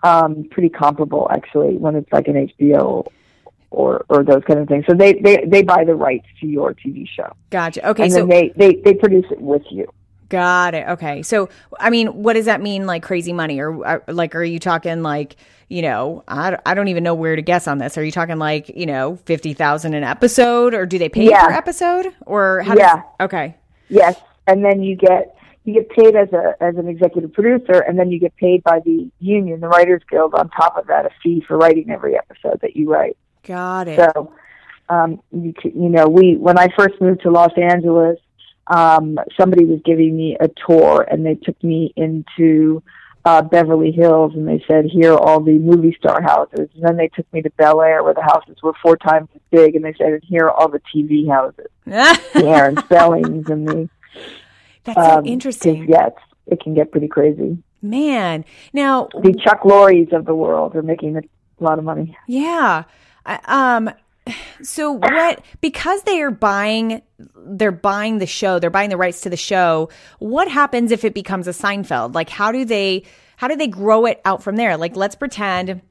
[0.04, 3.06] um, pretty comparable actually when it's like an HBO
[3.72, 4.86] or or those kind of things.
[4.88, 7.34] So they they they buy the rights to your TV show.
[7.50, 7.90] Gotcha.
[7.90, 9.92] Okay, and so then they they they produce it with you.
[10.30, 10.88] Got it.
[10.88, 11.24] Okay.
[11.24, 13.60] So, I mean, what does that mean, like crazy money?
[13.60, 15.36] Or, uh, like, are you talking like,
[15.70, 17.98] you know, I, I don't even know where to guess on this.
[17.98, 21.46] Are you talking like, you know, 50,000 an episode or do they pay Yeah.
[21.48, 22.96] per episode or how Yeah.
[22.96, 23.56] does, okay.
[23.90, 28.00] Yes, and then you get you get paid as a as an executive producer, and
[28.00, 31.10] then you get paid by the union, the Writers Guild, on top of that, a
[31.22, 33.18] fee for writing every episode that you write.
[33.44, 34.00] Got it.
[34.00, 34.32] So,
[34.90, 38.18] um, you you know, we when I first moved to Los Angeles,
[38.70, 42.82] um, somebody was giving me a tour, and they took me into
[43.26, 46.96] uh, Beverly Hills, and they said, "Here are all the movie star houses." And then
[46.98, 49.84] they took me to Bel Air, where the houses were four times as big, and
[49.84, 53.90] they said, "And here are all the TV houses, the Aaron Spellings and the."
[54.86, 55.88] That's so Um, interesting.
[55.90, 57.58] Yeah, it's, it can get pretty crazy.
[57.82, 58.46] Man.
[58.74, 61.22] Now, The Chuck Lorres of the world are making a
[61.60, 62.18] lot of money.
[62.28, 62.84] Yeah.
[63.26, 63.90] I- Um
[64.62, 67.02] so what because they are buying
[67.36, 69.90] they're buying the show, they're buying the rights to the show,
[70.20, 72.16] what happens if it becomes a Seinfeld?
[72.16, 73.04] Like how do they
[73.38, 74.78] how do they grow it out from there?
[74.78, 75.82] Like let's pretend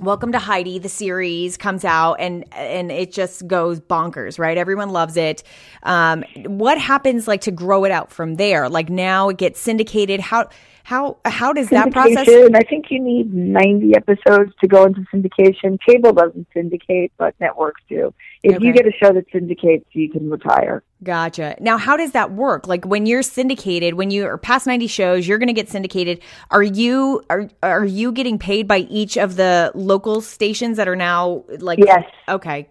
[0.00, 4.56] Welcome to Heidi, the series comes out and and it just goes bonkers, right?
[4.56, 5.42] Everyone loves it.
[5.82, 8.68] Um, what happens like to grow it out from there?
[8.68, 10.20] Like now it gets syndicated.
[10.20, 10.50] How
[10.84, 12.28] how how does that process?
[12.28, 15.80] I think you need 90 episodes to go into syndication.
[15.84, 18.14] Cable doesn't syndicate, but networks do.
[18.44, 20.84] If you get a show that syndicates, you can retire.
[21.02, 21.54] Gotcha.
[21.60, 22.66] Now, how does that work?
[22.66, 26.20] Like when you're syndicated, when you are past 90 shows, you're going to get syndicated.
[26.50, 30.96] Are you are are you getting paid by each of the local stations that are
[30.96, 32.04] now like Yes.
[32.28, 32.68] Okay.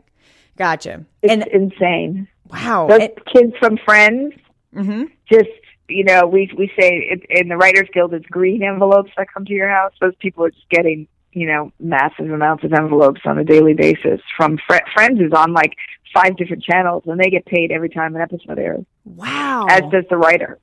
[0.58, 1.06] Gotcha.
[1.22, 2.28] It's and insane.
[2.50, 2.88] wow.
[2.88, 4.34] Those kids from Friends,
[4.76, 5.04] mm-hmm.
[5.32, 5.50] just,
[5.88, 9.46] you know, we, we say it, in the Writers Guild, it's green envelopes that come
[9.46, 9.94] to your house.
[10.02, 14.20] Those people are just getting, you know, massive amounts of envelopes on a daily basis
[14.36, 15.76] from Fr- Friends is on like
[16.14, 19.66] five different channels and they get paid every time an episode airs, Wow.
[19.70, 20.60] as does the writer.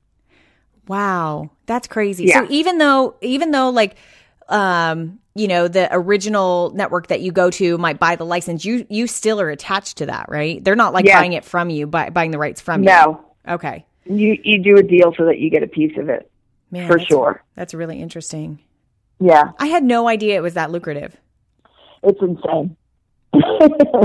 [0.87, 2.25] Wow, that's crazy.
[2.25, 2.41] Yeah.
[2.41, 3.95] So even though even though like
[4.49, 8.85] um you know the original network that you go to might buy the license, you
[8.89, 10.63] you still are attached to that, right?
[10.63, 11.19] They're not like Yeah.
[11.19, 12.89] buying it from you, buy, buying the rights from you.
[12.89, 13.21] No.
[13.47, 13.85] Okay.
[14.05, 16.29] you you do a deal so that you get a piece of it
[16.71, 17.43] Man, for that's- sure.
[17.55, 18.59] That's really interesting.
[19.19, 21.15] Yeah, I had no idea it was that lucrative.
[22.03, 22.75] it's insane.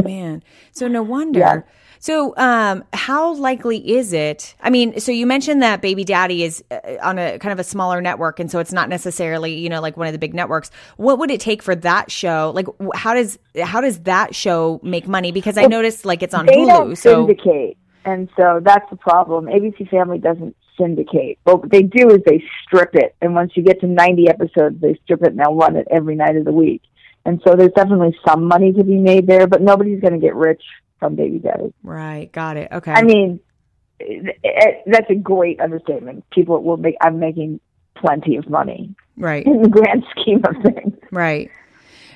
[0.04, 0.42] Man.
[0.72, 1.40] So no wonder.
[1.40, 1.60] Yeah.
[1.98, 4.54] So um how likely is it?
[4.60, 7.64] I mean, so you mentioned that Baby Daddy is uh, on a kind of a
[7.64, 10.70] smaller network and so it's not necessarily, you know, like one of the big networks.
[10.96, 12.52] What would it take for that show?
[12.54, 16.46] Like how does how does that show make money because I noticed like it's on
[16.46, 16.66] they Hulu.
[16.66, 19.46] don't So syndicate, and so that's the problem.
[19.46, 21.38] ABC Family doesn't syndicate.
[21.44, 24.80] But what they do is they strip it, and once you get to ninety episodes,
[24.80, 26.82] they strip it and they'll run it every night of the week.
[27.24, 30.34] And so there's definitely some money to be made there, but nobody's going to get
[30.34, 30.62] rich
[30.98, 31.72] from Baby Daddy.
[31.82, 32.70] right, got it.
[32.72, 32.92] Okay.
[32.92, 33.40] I mean,
[33.98, 36.24] it, it, that's a great understatement.
[36.30, 36.96] People will make.
[37.00, 37.60] I'm making
[37.94, 39.44] plenty of money right.
[39.44, 40.94] in the grand scheme of things.
[41.10, 41.50] Right.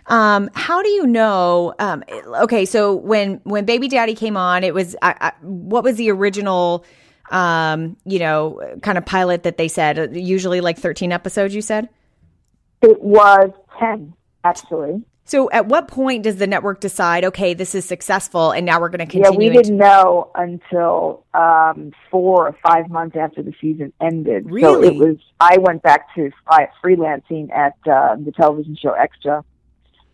[0.06, 1.74] Um, how do you know?
[1.78, 2.04] Um,
[2.42, 6.10] okay, so when when Baby Daddy came on, it was I, I, what was the
[6.10, 6.84] original,
[7.30, 10.14] um, you know, kind of pilot that they said?
[10.14, 11.54] Usually like thirteen episodes.
[11.54, 11.88] You said
[12.82, 14.14] It was ten
[14.44, 15.02] actually.
[15.26, 18.90] So, at what point does the network decide, okay, this is successful, and now we're
[18.90, 19.30] going to continue?
[19.30, 24.50] Yeah, we didn't know until um, four or five months after the season ended.
[24.50, 24.88] Really?
[24.88, 25.16] So it was.
[25.40, 26.30] I went back to
[26.84, 29.42] freelancing at uh, the television show Extra.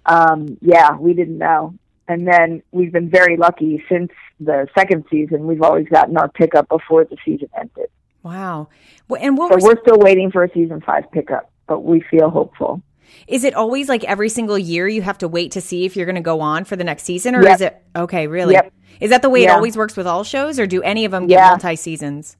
[0.06, 1.74] Um, yeah, we didn't know,
[2.06, 5.48] and then we've been very lucky since the second season.
[5.48, 7.90] We've always gotten our pickup before the season ended.
[8.22, 8.68] Wow.
[9.08, 12.30] Well, and what So we're still waiting for a season five pickup, but we feel
[12.30, 12.80] hopeful.
[13.26, 16.06] Is it always like every single year you have to wait to see if you're
[16.06, 17.54] going to go on for the next season, or Yep.
[17.54, 18.26] is it okay?
[18.26, 18.54] Really?
[18.54, 18.72] Yep.
[19.00, 21.26] Is that the way it always works with all shows, or do any of them
[21.26, 21.50] get Yeah.
[21.50, 22.36] multi seasons?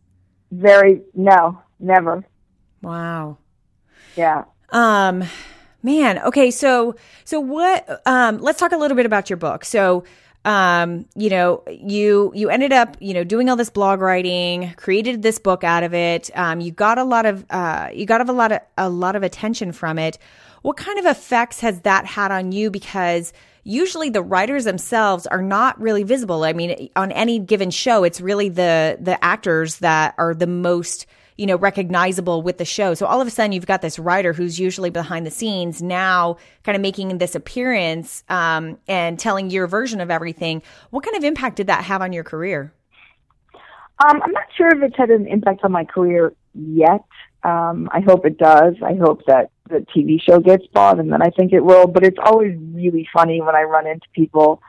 [0.51, 2.25] Very no, never.
[2.83, 3.39] Wow.
[4.17, 4.45] Yeah.
[4.71, 5.25] Um,
[5.83, 6.19] man.
[6.19, 6.51] Okay.
[6.51, 8.03] So, so what?
[8.07, 9.65] Um, let's talk a little bit about your book.
[9.65, 10.05] So,
[10.45, 15.23] um, you know, you you ended up, you know, doing all this blog writing, created
[15.23, 16.31] this book out of it.
[16.35, 19.23] Um, you got a lot of, uh, you got a lot of a lot of
[19.23, 20.19] attention from it.
[20.63, 22.71] What kind of effects has that had on you?
[22.71, 23.33] Because
[23.65, 26.45] usually the writers themselves are not really visible.
[26.45, 31.07] I mean, on any given show, it's really the the actors that are the most
[31.41, 32.93] you know, recognizable with the show.
[32.93, 36.37] So all of a sudden you've got this writer who's usually behind the scenes now
[36.65, 40.61] kind of making this appearance um, and telling your version of everything.
[40.91, 42.75] What kind of impact did that have on your career?
[43.55, 47.05] Um, I'm not sure if it's had an impact on my career yet.
[47.43, 48.75] Um, I hope it does.
[48.85, 51.87] I hope that the TV show gets bought, and then I think it will.
[51.87, 54.63] But it's always really funny when I run into people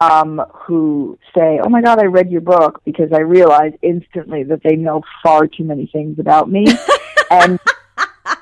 [0.00, 4.62] um, who say, "Oh my God, I read your book," because I realize instantly that
[4.62, 6.66] they know far too many things about me.
[7.30, 7.58] and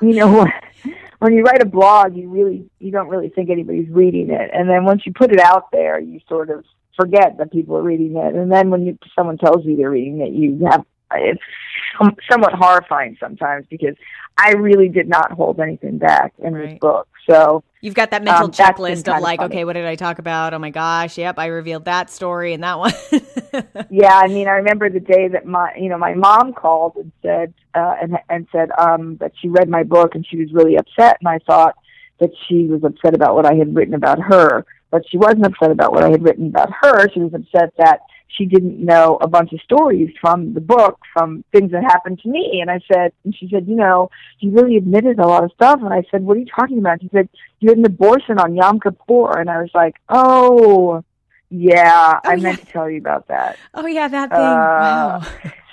[0.01, 0.47] you know,
[1.19, 4.69] when you write a blog, you really you don't really think anybody's reading it, and
[4.69, 6.63] then once you put it out there, you sort of
[6.95, 10.21] forget that people are reading it, and then when you, someone tells you they're reading
[10.21, 10.85] it, you have
[11.17, 11.41] it's
[11.97, 13.95] some- somewhat horrifying sometimes because
[14.37, 16.69] I really did not hold anything back in Right.
[16.71, 17.07] this book.
[17.29, 19.53] So You've got that mental Um, checklist of like, funny.
[19.53, 20.53] okay, what did I talk about?
[20.53, 22.93] Oh my gosh, yep, I revealed that story and that one.
[23.89, 27.11] yeah, I mean, I remember the day that my you know my mom called and
[27.21, 30.77] said uh, and and said um, that she read my book and she was really
[30.77, 31.75] upset, and I thought
[32.19, 35.71] that she was upset about what I had written about her, but she wasn't upset
[35.71, 37.09] about what I had written about her.
[37.09, 37.99] She was upset that
[38.35, 42.29] she didn't know a bunch of stories from the book, from things that happened to
[42.29, 42.59] me.
[42.61, 45.79] And I said, and she said, you know, you really admitted a lot of stuff.
[45.81, 47.01] And I said, what are you talking about?
[47.01, 49.39] She said, you had an abortion on Yom Kippur.
[49.39, 51.03] And I was like, oh,
[51.49, 52.41] yeah, Oh, I yeah.
[52.41, 53.57] meant to tell you about that.
[53.75, 54.39] oh yeah, that thing.
[54.39, 55.21] Uh, wow.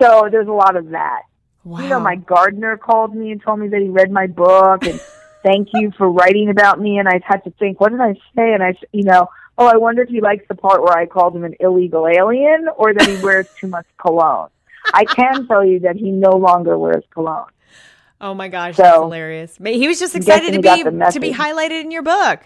[0.01, 1.23] So there's a lot of that.
[1.65, 1.81] Wow.
[1.81, 5.01] You know, my gardener called me and told me that he read my book and
[5.43, 6.99] thank you for writing about me.
[6.99, 8.53] And I've had to think, what did I say?
[8.53, 9.29] And I, you know,
[9.61, 12.69] oh, I wonder if he likes the part where I called him an illegal alien
[12.77, 14.49] or that he wears too much cologne.
[14.95, 17.51] I can tell you that he no longer wears cologne.
[18.21, 19.59] oh my gosh, so- that's hilarious.
[19.63, 22.41] He was just excited to guessing he got be to be highlighted in your book.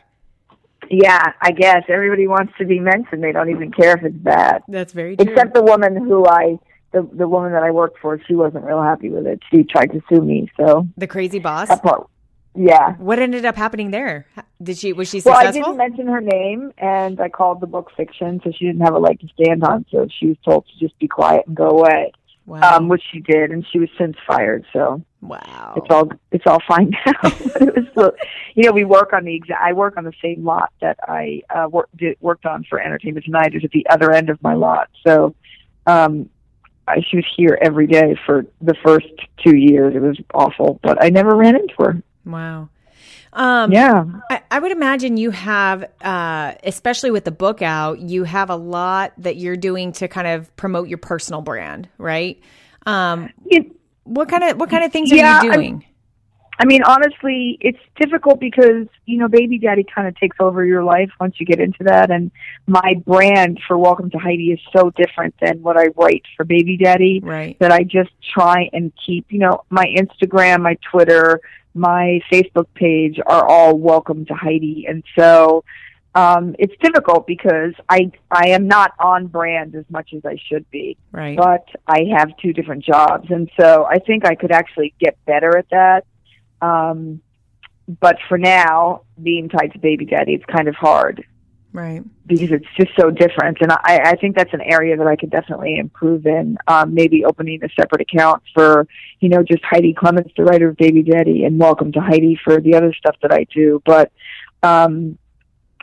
[0.90, 3.24] Yeah, I guess everybody wants to be mentioned.
[3.24, 4.62] They don't even care if it's bad.
[4.68, 5.26] That's very true.
[5.26, 6.58] Except the woman who I,
[6.92, 9.40] the the woman that I worked for, she wasn't real happy with it.
[9.50, 10.50] She tried to sue me.
[10.58, 11.68] So the crazy boss.
[11.68, 12.06] that part,
[12.54, 12.92] yeah.
[12.96, 14.26] What ended up happening there?
[14.62, 15.40] Did she was she successful?
[15.40, 18.82] Well, I didn't mention her name, and I called the book fiction, so she didn't
[18.82, 19.84] have a leg to stand on.
[19.90, 22.12] So she was told to just be quiet and go away,
[22.46, 22.76] wow.
[22.76, 24.64] um, which she did, and she was since fired.
[24.72, 25.74] So wow.
[25.76, 27.12] it's all it's all fine now.
[27.22, 28.14] but it was, the-
[28.54, 29.60] you know, we work on the exact.
[29.60, 33.24] I work on the same lot that I uh, work, did, worked on for Entertainment
[33.24, 33.54] Tonight.
[33.54, 34.90] Is at the other end of my lot.
[35.04, 35.34] So
[35.88, 36.30] um,
[36.86, 39.12] I, she was here every day for the first
[39.44, 39.96] two years.
[39.96, 42.02] It was awful, but I never ran into her.
[42.24, 42.68] Wow.
[43.32, 44.04] Um, Yeah.
[44.30, 48.56] I, I would imagine you have, uh, especially with the book out, you have a
[48.56, 52.40] lot that you're doing to kind of promote your personal brand, right?
[52.86, 53.72] Um, It,
[54.04, 55.84] what kind of what kind of things Yeah, are you doing?
[56.58, 60.84] I mean, honestly, it's difficult because, you know, baby daddy kind of takes over your
[60.84, 62.12] life once you get into that.
[62.12, 62.30] And
[62.68, 66.76] my brand for Welcome to Heidi is so different than what I write for baby
[66.76, 67.58] daddy right.
[67.58, 71.40] that I just try and keep, you know, my Instagram, my Twitter,
[71.74, 74.86] my Facebook page are all Welcome to Heidi.
[74.88, 75.64] And so,
[76.14, 80.70] um, it's difficult because I, I am not on brand as much as I should
[80.70, 81.36] be Right.
[81.36, 85.58] but I have two different jobs, and so I think I could actually get better
[85.58, 86.04] at that.
[86.62, 87.20] Um,
[88.00, 91.24] but for now, being tied to baby daddy, it's kind of hard
[91.74, 92.04] Right.
[92.24, 95.30] because it's just so different, and I, I think that's an area that I could
[95.30, 96.56] definitely improve in.
[96.68, 98.86] Um, maybe opening a separate account for,
[99.18, 102.60] you know, just Heidi Clements, the writer of Baby Daddy, and Welcome to Heidi for
[102.60, 103.82] the other stuff that I do.
[103.84, 104.12] But,
[104.62, 105.18] um,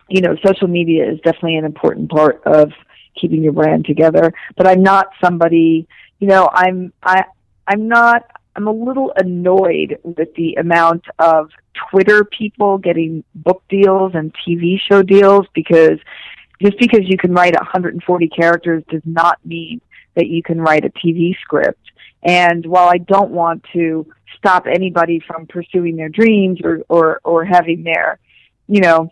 [0.08, 2.72] you know, social media is definitely an important part of
[3.20, 4.34] keeping your brand together.
[4.56, 5.90] But I'm not somebody,
[6.20, 7.26] you know, I'm I
[7.68, 8.24] I'm not
[8.56, 11.52] I'm a little annoyed with the amount of
[11.90, 16.00] Twitter people getting book deals and TV show deals because
[16.62, 19.82] just because you can write 140 characters does not mean
[20.16, 21.80] that you can write a TV script.
[22.24, 24.06] And while I don't want to
[24.38, 28.20] stop anybody from pursuing their dreams or, or, or having their,
[28.68, 29.10] you know,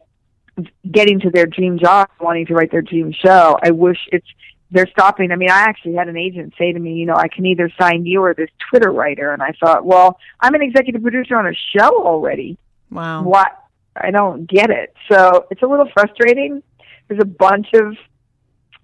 [0.92, 4.28] getting to their dream job, wanting to write their dream show, I wish it's,
[4.72, 5.32] they're stopping.
[5.32, 7.72] I mean, I actually had an agent say to me, you know, I can either
[7.80, 9.34] sign you or this Twitter writer.
[9.34, 12.58] And I thought, well, I'm an executive producer on a show already.
[12.92, 13.24] Wow.
[13.24, 13.52] What?
[13.96, 14.94] I don't get it.
[15.12, 16.62] So it's a little frustrating.
[17.08, 17.96] There's a bunch of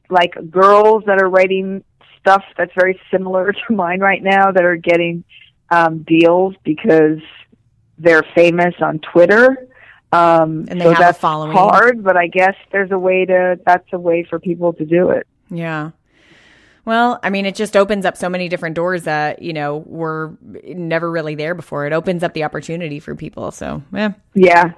[0.09, 1.83] like girls that are writing
[2.19, 5.23] stuff that's very similar to mine right now that are getting
[5.69, 7.19] um, deals because
[7.99, 9.67] they're famous on Twitter.
[10.11, 11.55] Um, And they so have a following.
[11.55, 13.59] hard, but I guess there's a way to.
[13.65, 15.27] That's a way for people to do it.
[15.49, 15.91] Yeah.
[16.85, 20.37] Well, I mean, it just opens up so many different doors that, you know, were
[20.41, 21.87] never really there before.
[21.87, 23.51] It opens up the opportunity for people.
[23.51, 24.13] So, yeah.
[24.35, 24.73] Yeah.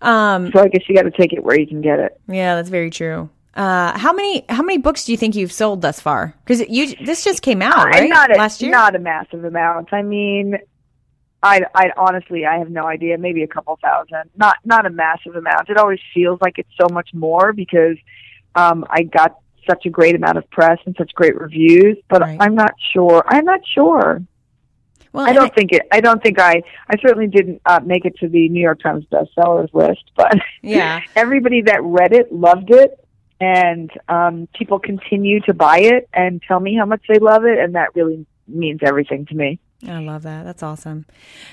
[0.00, 2.20] Um, So I guess you got to take it where you can get it.
[2.28, 3.30] yeah, that's very true.
[3.54, 6.34] Uh, how many how many books do you think you've sold thus far?
[6.42, 8.70] Because you this just came out right not a, last year.
[8.70, 9.92] Not a massive amount.
[9.92, 10.56] I mean,
[11.42, 13.18] I, I honestly, I have no idea.
[13.18, 14.30] Maybe a couple thousand.
[14.36, 15.68] Not not a massive amount.
[15.68, 17.98] It always feels like it's so much more because
[18.54, 19.38] um, I got
[19.68, 21.96] such a great amount of press and such great reviews.
[22.08, 22.36] But Right.
[22.40, 23.22] I'm not sure.
[23.26, 24.22] I'm not sure.
[25.12, 25.82] well, I don't think it.
[25.92, 26.62] I don't think I.
[26.88, 31.00] I certainly didn't uh, make it to the New York Times bestsellers list, but Yeah.
[31.16, 32.98] everybody that read it loved it,
[33.40, 37.58] and um, people continue to buy it and tell me how much they love it,
[37.58, 39.58] and that really means everything to me.
[39.86, 40.44] I love that.
[40.44, 41.06] That's awesome.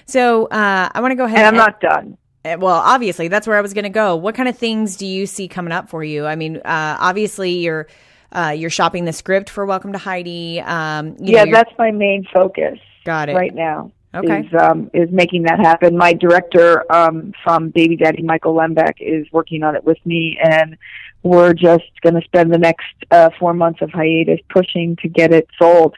[0.05, 1.39] So uh, I want to go ahead.
[1.39, 2.15] And I'm not done.
[2.53, 4.15] Uh, Well, obviously, that's where I was going to go.
[4.15, 6.25] What kind of things do you see coming up for you?
[6.25, 7.87] I mean, uh, obviously, you're
[8.31, 10.59] uh, you're shopping the script for Welcome to Heidi.
[10.61, 13.35] Um, know, Yeah, you're- that's my main focus got it.
[13.35, 13.91] right now.
[14.13, 14.39] Okay.
[14.39, 15.95] Is um, is making that happen.
[15.95, 20.77] My director um, from Baby Daddy, Michael Lembeck, is working on it with me, and
[21.21, 25.31] we're just going to spend the next uh, four months of hiatus pushing to get
[25.31, 25.95] it sold,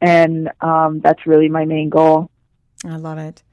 [0.00, 2.28] and um, that's really my main goal.
[2.84, 3.44] I love it.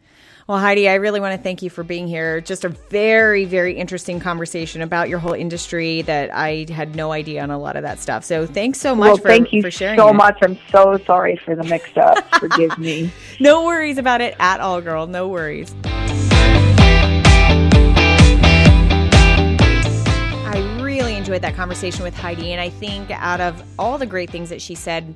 [0.48, 2.42] Well, Heidi, I really want to thank you for being here.
[2.42, 7.44] Just a very, very interesting conversation about your whole industry that I had no idea
[7.44, 8.24] on a lot of that stuff.
[8.24, 10.00] So thanks so much well, for, thank you for sharing.
[10.00, 10.14] so it.
[10.14, 10.40] much.
[10.42, 12.18] I'm so sorry for the mix-up.
[12.40, 13.12] Forgive me.
[13.40, 15.08] No worries about it at all, girl.
[15.08, 15.74] No worries.
[20.46, 24.30] I really enjoyed that conversation with Heidi, and I think out of all the great
[24.30, 25.16] things that she said,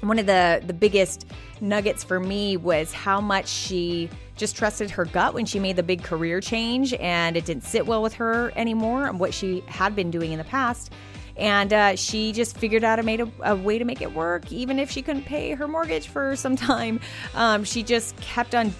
[0.00, 1.26] one of the the biggest
[1.60, 5.82] nuggets for me was how much she just trusted her gut when she made the
[5.82, 9.94] big career change, and it didn't sit well with her anymore, and what she had
[9.94, 10.92] been doing in the past.
[11.36, 14.50] And uh, she just figured out a, made a, a way to make it work,
[14.52, 17.00] even if she couldn't pay her mortgage for some time.
[17.34, 18.74] Um, she just kept on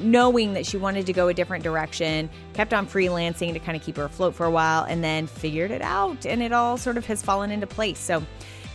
[0.00, 3.82] knowing that she wanted to go a different direction, kept on freelancing to kind of
[3.82, 6.26] keep her afloat for a while, and then figured it out.
[6.26, 7.98] And it all sort of has fallen into place.
[7.98, 8.24] So,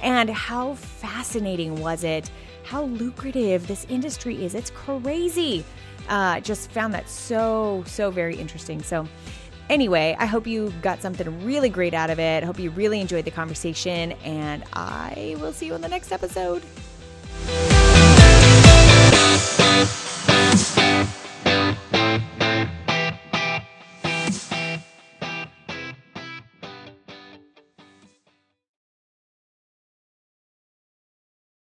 [0.01, 2.32] and how fascinating was it?
[2.63, 4.55] How lucrative this industry is.
[4.55, 5.65] It's crazy.
[6.10, 8.82] Uh, just found that so, so very interesting.
[8.82, 9.07] So,
[9.70, 12.43] anyway, I hope you got something really great out of it.
[12.43, 16.12] I hope you really enjoyed the conversation, and I will see you in the next
[16.12, 16.64] episode.